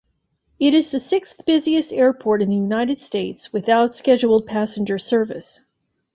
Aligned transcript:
It 0.59 0.73
is 0.73 0.89
the 0.89 0.99
sixth-busiest 0.99 1.93
airport 1.93 2.41
in 2.41 2.49
the 2.49 2.55
United 2.55 2.97
States 2.97 3.53
without 3.53 3.93
scheduled 3.93 4.47
passenger 4.47 4.97
service. 4.97 5.59